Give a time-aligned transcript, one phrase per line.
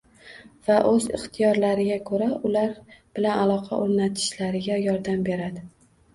[0.69, 5.65] va o‘z ixtiyorlariga ko‘ra ular bilan aloqa o‘rnatishlariga yordam beradi.